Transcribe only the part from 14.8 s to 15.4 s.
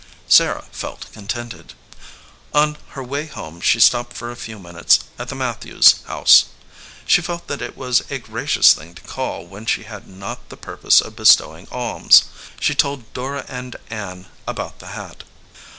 hat.